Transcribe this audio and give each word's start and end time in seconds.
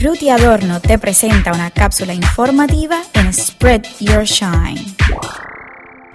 Ruti 0.00 0.30
Adorno 0.30 0.78
te 0.80 0.96
presenta 0.96 1.52
una 1.52 1.72
cápsula 1.72 2.14
informativa 2.14 2.98
en 3.14 3.32
Spread 3.32 3.82
Your 3.98 4.22
Shine. 4.22 4.94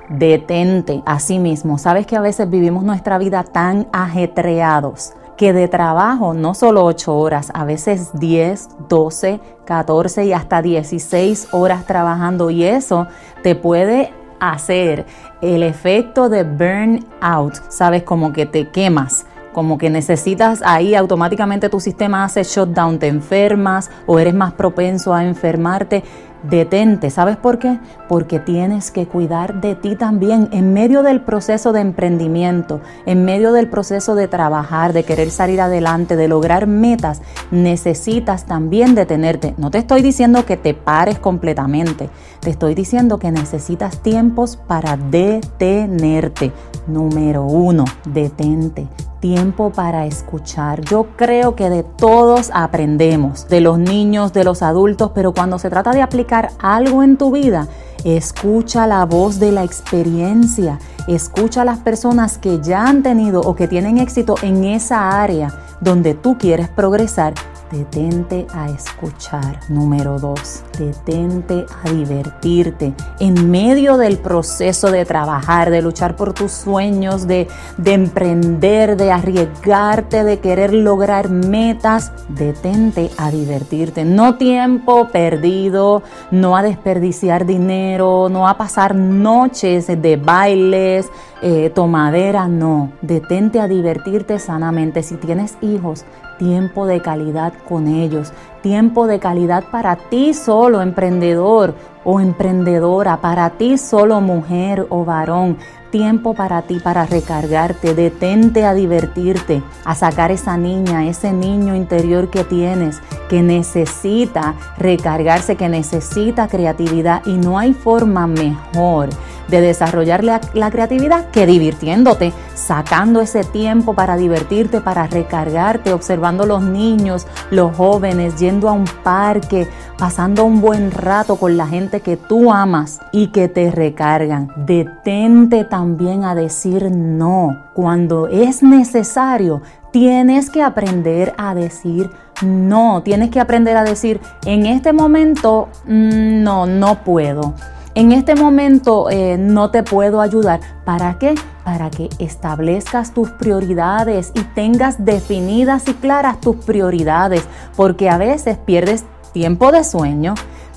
Detente 0.07 1.03
a 1.05 1.19
sí 1.19 1.37
mismo. 1.37 1.77
Sabes 1.77 2.07
que 2.07 2.15
a 2.15 2.21
veces 2.21 2.49
vivimos 2.49 2.85
nuestra 2.85 3.17
vida 3.17 3.43
tan 3.43 3.89
ajetreados 3.91 5.11
que 5.35 5.51
de 5.51 5.67
trabajo 5.67 6.33
no 6.33 6.53
solo 6.53 6.85
8 6.85 7.13
horas, 7.13 7.51
a 7.53 7.65
veces 7.65 8.11
10, 8.13 8.69
12, 8.87 9.41
14 9.65 10.25
y 10.27 10.31
hasta 10.31 10.61
16 10.61 11.49
horas 11.51 11.85
trabajando 11.85 12.51
y 12.51 12.63
eso 12.63 13.07
te 13.41 13.53
puede 13.53 14.13
hacer 14.39 15.05
el 15.41 15.61
efecto 15.61 16.29
de 16.29 16.43
burnout, 16.43 17.69
sabes, 17.69 18.03
como 18.03 18.31
que 18.31 18.45
te 18.45 18.69
quemas 18.69 19.25
como 19.53 19.77
que 19.77 19.89
necesitas 19.89 20.61
ahí 20.65 20.95
automáticamente 20.95 21.69
tu 21.69 21.79
sistema 21.79 22.25
hace 22.25 22.43
shutdown, 22.43 22.99
te 22.99 23.07
enfermas 23.07 23.89
o 24.05 24.19
eres 24.19 24.33
más 24.33 24.53
propenso 24.53 25.13
a 25.13 25.23
enfermarte. 25.23 26.03
Detente, 26.43 27.09
¿sabes 27.09 27.37
por 27.37 27.57
qué? 27.57 27.79
Porque 28.09 28.37
tienes 28.37 28.91
que 28.91 29.07
cuidar 29.07 29.61
de 29.61 29.75
ti 29.75 29.95
también 29.95 30.49
en 30.51 30.73
medio 30.73 31.01
del 31.01 31.21
proceso 31.21 31.71
de 31.71 31.79
emprendimiento, 31.79 32.81
en 33.05 33.23
medio 33.23 33.53
del 33.53 33.69
proceso 33.69 34.13
de 34.13 34.27
trabajar, 34.27 34.91
de 34.91 35.05
querer 35.05 35.31
salir 35.31 35.61
adelante, 35.61 36.17
de 36.17 36.27
lograr 36.27 36.67
metas, 36.67 37.21
necesitas 37.49 38.45
también 38.45 38.93
detenerte. 38.93 39.53
No 39.57 39.71
te 39.71 39.77
estoy 39.77 40.01
diciendo 40.01 40.45
que 40.45 40.57
te 40.57 40.73
pares 40.73 41.17
completamente, 41.17 42.09
te 42.41 42.49
estoy 42.49 42.75
diciendo 42.75 43.19
que 43.19 43.31
necesitas 43.31 43.99
tiempos 43.99 44.57
para 44.57 44.97
detenerte. 44.97 46.51
Número 46.87 47.45
uno, 47.45 47.85
detente 48.03 48.85
tiempo 49.23 49.69
para 49.69 50.05
escuchar. 50.05 50.81
Yo 50.81 51.07
creo 51.15 51.55
que 51.55 51.69
de 51.69 51.83
todos 51.83 52.51
aprendemos, 52.53 53.47
de 53.47 53.61
los 53.61 53.79
niños, 53.79 54.33
de 54.33 54.43
los 54.43 54.61
adultos, 54.61 55.11
pero 55.15 55.33
cuando 55.33 55.59
se 55.59 55.69
trata 55.69 55.91
de 55.91 56.01
aplicar 56.01 56.49
algo 56.59 57.03
en 57.03 57.15
tu 57.15 57.31
vida, 57.31 57.69
escucha 58.03 58.85
la 58.85 59.05
voz 59.05 59.39
de 59.39 59.53
la 59.53 59.63
experiencia, 59.63 60.77
escucha 61.07 61.61
a 61.61 61.65
las 61.65 61.79
personas 61.79 62.37
que 62.37 62.59
ya 62.61 62.85
han 62.85 63.01
tenido 63.01 63.39
o 63.39 63.55
que 63.55 63.69
tienen 63.69 63.97
éxito 63.97 64.35
en 64.41 64.65
esa 64.65 65.21
área 65.21 65.57
donde 65.79 66.15
tú 66.15 66.37
quieres 66.37 66.67
progresar 66.67 67.33
detente 67.73 68.45
a 68.53 68.69
escuchar. 68.69 69.59
Número 69.67 70.19
dos, 70.19 70.63
detente 70.77 71.65
a 71.83 71.89
divertirte. 71.89 72.93
En 73.19 73.49
medio 73.49 73.97
del 73.97 74.19
proceso 74.19 74.91
de 74.91 75.05
trabajar, 75.05 75.71
de 75.71 75.81
luchar 75.81 76.15
por 76.15 76.33
tus 76.33 76.51
sueños, 76.51 77.27
de, 77.27 77.47
de 77.77 77.93
emprender, 77.93 78.95
de 78.95 79.11
arriesgarte, 79.11 80.23
de 80.23 80.39
querer 80.39 80.73
lograr 80.73 81.29
metas, 81.29 82.11
detente 82.29 83.09
a 83.17 83.31
divertirte. 83.31 84.05
No 84.05 84.35
tiempo 84.35 85.07
perdido, 85.07 86.03
no 86.29 86.55
a 86.55 86.61
desperdiciar 86.61 87.45
dinero, 87.45 88.29
no 88.29 88.47
a 88.47 88.55
pasar 88.57 88.93
noches 88.93 89.87
de 89.87 90.15
bailes, 90.17 91.09
eh, 91.41 91.71
tomadera, 91.73 92.47
no. 92.47 92.91
Detente 93.01 93.59
a 93.59 93.67
divertirte 93.67 94.37
sanamente. 94.39 95.03
Si 95.03 95.15
tienes 95.17 95.57
hijos, 95.61 96.05
tiempo 96.43 96.85
de 96.85 97.01
calidad 97.01 97.53
con 97.69 97.87
ellos, 97.87 98.33
tiempo 98.61 99.07
de 99.07 99.19
calidad 99.19 99.63
para 99.71 99.95
ti 99.95 100.33
solo, 100.33 100.81
emprendedor 100.81 101.73
o 102.03 102.19
emprendedora, 102.19 103.21
para 103.21 103.51
ti 103.51 103.77
solo, 103.77 104.19
mujer 104.19 104.85
o 104.89 105.05
varón, 105.05 105.57
tiempo 105.89 106.33
para 106.33 106.63
ti, 106.63 106.79
para 106.83 107.05
recargarte, 107.05 107.93
detente 107.93 108.65
a 108.65 108.73
divertirte, 108.73 109.63
a 109.85 109.95
sacar 109.95 110.31
esa 110.31 110.57
niña, 110.57 111.05
ese 111.05 111.31
niño 111.31 111.75
interior 111.75 112.29
que 112.29 112.43
tienes, 112.43 112.99
que 113.29 113.41
necesita 113.41 114.55
recargarse, 114.77 115.55
que 115.55 115.69
necesita 115.69 116.49
creatividad 116.49 117.25
y 117.25 117.37
no 117.37 117.57
hay 117.57 117.73
forma 117.73 118.27
mejor 118.27 119.09
de 119.47 119.61
desarrollar 119.61 120.23
la, 120.23 120.41
la, 120.53 120.71
creatividad 120.71 121.29
que 121.31 121.45
divirtiéndote, 121.45 122.33
sacando 122.53 123.21
ese 123.21 123.43
tiempo 123.43 123.93
para 123.93 124.15
divertirte, 124.15 124.81
para 124.81 125.07
recargarte, 125.07 125.93
observando 125.93 126.45
los 126.45 126.63
niños, 126.63 127.27
los 127.51 127.75
jóvenes, 127.75 128.37
yendo 128.39 128.69
a 128.69 128.73
un 128.73 128.85
parque, 129.03 129.67
pasando 129.97 130.43
un 130.45 130.61
buen 130.61 130.91
rato 130.91 131.35
con 131.35 131.57
la 131.57 131.67
gente 131.67 132.01
que 132.01 132.17
tú 132.17 132.51
amas 132.51 132.99
y 133.11 133.27
que 133.27 133.47
te 133.47 133.71
recargan. 133.71 134.51
Detente 134.55 135.63
también 135.65 136.23
a 136.23 136.35
decir 136.35 136.91
no. 136.91 137.63
Cuando 137.73 138.27
es 138.27 138.63
necesario, 138.63 139.61
tienes 139.91 140.49
que 140.49 140.61
aprender 140.61 141.33
a 141.37 141.55
decir 141.55 142.09
no. 142.41 143.01
Tienes 143.03 143.29
que 143.29 143.39
aprender 143.39 143.77
a 143.77 143.83
decir, 143.83 144.19
en 144.45 144.65
este 144.65 144.93
momento, 144.93 145.69
mm, 145.85 146.43
no, 146.43 146.65
no 146.65 147.03
puedo. 147.03 147.53
En 147.95 148.11
este 148.11 148.33
momento 148.33 149.11
eh, 149.11 149.37
no 149.37 149.69
te 149.69 149.83
puedo 149.83 150.19
ayudar. 150.19 150.59
¿Para 150.83 151.19
qué? 151.19 151.35
Para 151.63 151.91
que 151.91 152.09
establezcas 152.17 153.13
tus 153.13 153.29
prioridades 153.29 154.31
y 154.33 154.41
tengas 154.41 155.05
definidas 155.05 155.87
y 155.87 155.93
claras 155.93 156.41
tus 156.41 156.55
prioridades, 156.55 157.43
porque 157.75 158.09
a 158.09 158.17
veces 158.17 158.57
pierdes 158.57 159.05
tiempo 159.31 159.71
de 159.71 159.83
sueño, 159.83 160.33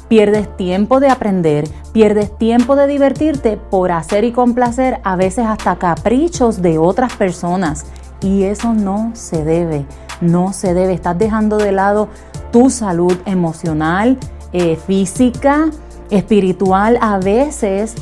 pierdes 0.09 0.55
tiempo 0.59 1.01
de 1.01 1.09
aprender, 1.09 1.67
pierdes 1.95 2.37
tiempo 2.37 2.77
de 2.77 2.87
divertirte 2.87 3.57
por 3.57 3.93
hacer 3.93 4.25
y 4.25 4.33
complacer 4.33 5.01
a 5.03 5.17
veces 5.17 5.47
hasta 5.47 5.77
caprichos 5.77 6.61
de 6.61 6.77
otras 6.77 7.15
personas. 7.15 7.87
Y 8.21 8.43
eso 8.43 8.75
no 8.75 9.13
se 9.15 9.43
debe, 9.43 9.87
no 10.21 10.53
se 10.53 10.75
debe. 10.75 10.93
Estás 10.93 11.19
dejando 11.19 11.57
de 11.57 11.73
lado 11.73 12.09
tu 12.53 12.69
salud 12.69 13.17
emocional, 13.25 14.19
eh, 14.53 14.77
física, 14.77 15.71
espiritual 16.11 16.99
a 17.01 17.19
veces 17.19 17.95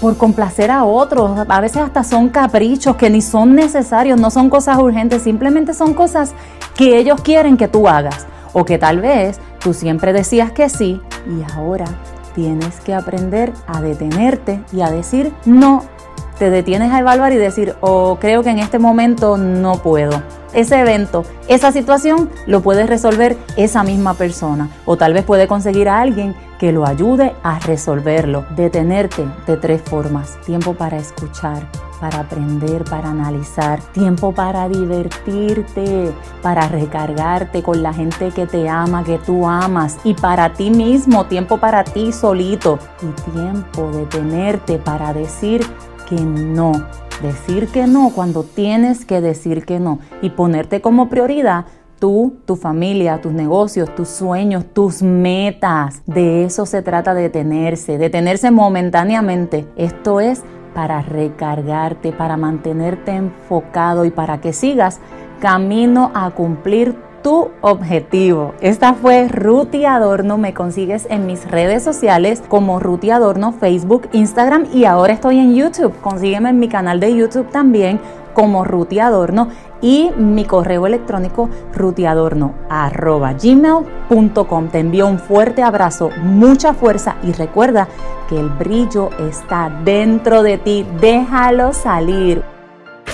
por 0.00 0.16
complacer 0.16 0.70
a 0.70 0.84
otros. 0.84 1.38
A 1.48 1.60
veces 1.60 1.78
hasta 1.78 2.04
son 2.04 2.28
caprichos 2.28 2.96
que 2.96 3.10
ni 3.10 3.20
son 3.20 3.54
necesarios, 3.54 4.20
no 4.20 4.30
son 4.30 4.50
cosas 4.50 4.78
urgentes, 4.78 5.22
simplemente 5.22 5.74
son 5.74 5.94
cosas 5.94 6.32
que 6.74 6.98
ellos 6.98 7.20
quieren 7.20 7.56
que 7.56 7.68
tú 7.68 7.88
hagas. 7.88 8.26
O 8.52 8.64
que 8.64 8.78
tal 8.78 9.00
vez 9.00 9.40
tú 9.60 9.74
siempre 9.74 10.12
decías 10.12 10.52
que 10.52 10.68
sí 10.68 11.00
y 11.26 11.52
ahora 11.52 11.84
tienes 12.34 12.80
que 12.80 12.94
aprender 12.94 13.52
a 13.66 13.80
detenerte 13.80 14.62
y 14.72 14.80
a 14.80 14.90
decir 14.90 15.32
no. 15.44 15.82
Te 16.38 16.50
detienes 16.50 16.92
a 16.92 17.00
evaluar 17.00 17.32
y 17.32 17.36
decir, 17.36 17.74
o 17.80 18.12
oh, 18.12 18.18
creo 18.20 18.44
que 18.44 18.50
en 18.50 18.60
este 18.60 18.78
momento 18.78 19.36
no 19.36 19.82
puedo. 19.82 20.22
Ese 20.52 20.80
evento, 20.80 21.24
esa 21.46 21.72
situación 21.72 22.30
lo 22.46 22.62
puede 22.62 22.86
resolver 22.86 23.36
esa 23.56 23.82
misma 23.82 24.14
persona. 24.14 24.70
O 24.86 24.96
tal 24.96 25.12
vez 25.12 25.24
puede 25.24 25.46
conseguir 25.46 25.88
a 25.88 26.00
alguien 26.00 26.34
que 26.58 26.72
lo 26.72 26.86
ayude 26.86 27.34
a 27.42 27.58
resolverlo. 27.58 28.44
Detenerte 28.56 29.26
de 29.46 29.56
tres 29.56 29.82
formas. 29.82 30.40
Tiempo 30.44 30.74
para 30.74 30.96
escuchar, 30.96 31.68
para 32.00 32.20
aprender, 32.20 32.84
para 32.84 33.10
analizar, 33.10 33.80
tiempo 33.92 34.32
para 34.32 34.68
divertirte, 34.68 36.12
para 36.42 36.68
recargarte 36.68 37.62
con 37.62 37.82
la 37.82 37.92
gente 37.92 38.30
que 38.30 38.46
te 38.46 38.68
ama, 38.68 39.04
que 39.04 39.18
tú 39.18 39.46
amas 39.46 39.98
y 40.04 40.14
para 40.14 40.52
ti 40.52 40.70
mismo, 40.70 41.26
tiempo 41.26 41.58
para 41.58 41.84
ti 41.84 42.12
solito 42.12 42.78
y 43.02 43.30
tiempo 43.32 43.90
de 43.90 44.06
tenerte 44.06 44.78
para 44.78 45.12
decir 45.12 45.66
que 46.08 46.16
no. 46.16 46.72
Decir 47.22 47.68
que 47.68 47.86
no 47.86 48.10
cuando 48.14 48.44
tienes 48.44 49.04
que 49.04 49.20
decir 49.20 49.64
que 49.64 49.80
no 49.80 49.98
y 50.22 50.30
ponerte 50.30 50.80
como 50.80 51.08
prioridad 51.08 51.64
tú, 51.98 52.36
tu 52.46 52.54
familia, 52.54 53.20
tus 53.20 53.32
negocios, 53.32 53.92
tus 53.94 54.08
sueños, 54.08 54.64
tus 54.72 55.02
metas. 55.02 56.02
De 56.06 56.44
eso 56.44 56.64
se 56.64 56.82
trata 56.82 57.14
detenerse, 57.14 57.98
detenerse 57.98 58.50
momentáneamente. 58.50 59.66
Esto 59.76 60.20
es 60.20 60.42
para 60.74 61.02
recargarte, 61.02 62.12
para 62.12 62.36
mantenerte 62.36 63.12
enfocado 63.12 64.04
y 64.04 64.10
para 64.10 64.40
que 64.40 64.52
sigas 64.52 65.00
camino 65.40 66.12
a 66.14 66.30
cumplir 66.30 66.94
tu 67.22 67.50
objetivo. 67.60 68.54
Esta 68.60 68.94
fue 68.94 69.28
Ruti 69.28 69.84
Adorno. 69.84 70.38
Me 70.38 70.54
consigues 70.54 71.06
en 71.10 71.26
mis 71.26 71.48
redes 71.50 71.82
sociales 71.82 72.42
como 72.48 72.80
Ruti 72.80 73.10
Adorno, 73.10 73.52
Facebook, 73.52 74.08
Instagram 74.12 74.66
y 74.72 74.84
ahora 74.84 75.12
estoy 75.12 75.38
en 75.38 75.54
YouTube. 75.54 75.94
Consígueme 76.00 76.50
en 76.50 76.58
mi 76.58 76.68
canal 76.68 77.00
de 77.00 77.14
YouTube 77.14 77.50
también 77.50 78.00
como 78.34 78.64
Ruti 78.64 79.00
Adorno 79.00 79.48
y 79.80 80.10
mi 80.16 80.44
correo 80.44 80.86
electrónico 80.86 81.48
rutiadorno.gmail.com. 81.74 84.68
Te 84.68 84.78
envío 84.78 85.06
un 85.06 85.18
fuerte 85.18 85.62
abrazo, 85.62 86.10
mucha 86.22 86.74
fuerza 86.74 87.16
y 87.22 87.32
recuerda 87.32 87.88
que 88.28 88.38
el 88.38 88.48
brillo 88.48 89.10
está 89.18 89.70
dentro 89.84 90.42
de 90.42 90.58
ti. 90.58 90.86
Déjalo 91.00 91.72
salir. 91.72 92.42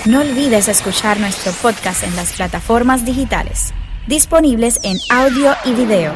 No 0.05 0.19
olvides 0.19 0.67
escuchar 0.67 1.19
nuestro 1.19 1.51
podcast 1.53 2.03
en 2.03 2.15
las 2.15 2.33
plataformas 2.33 3.05
digitales, 3.05 3.73
disponibles 4.07 4.79
en 4.83 4.97
audio 5.09 5.53
y 5.65 5.73
video 5.73 6.13